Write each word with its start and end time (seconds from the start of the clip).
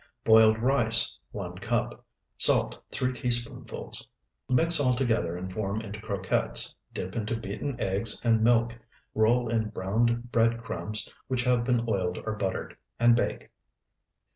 Boiled 0.23 0.57
rice, 0.57 1.19
1 1.29 1.59
cup. 1.59 2.03
Salt, 2.39 2.83
3 2.89 3.13
teaspoonfuls. 3.13 4.09
Mix 4.49 4.79
all 4.79 4.95
together 4.95 5.37
and 5.37 5.53
form 5.53 5.79
into 5.79 6.01
croquettes; 6.01 6.75
dip 6.91 7.15
into 7.15 7.37
beaten 7.39 7.79
eggs 7.79 8.19
and 8.23 8.43
milk, 8.43 8.75
roll 9.13 9.47
in 9.47 9.69
browned 9.69 10.31
bread 10.31 10.57
crumbs 10.57 11.07
which 11.27 11.43
have 11.43 11.63
been 11.63 11.85
oiled 11.87 12.17
or 12.25 12.33
buttered, 12.33 12.75
and 12.99 13.15
bake. 13.15 13.51